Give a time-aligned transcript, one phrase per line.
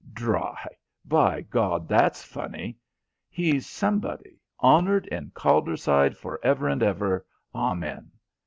[0.13, 0.65] Dry!
[1.05, 2.75] By God, that's funny!
[3.29, 8.09] He's somebody, honoured in Calderside for ever and ever, amen.